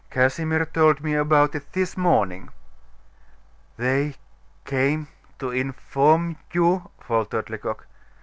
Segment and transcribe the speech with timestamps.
[0.09, 2.49] "Casimir told me about it this morning."
[3.77, 4.15] "They
[4.65, 7.85] came to inform you" faltered Lecoq.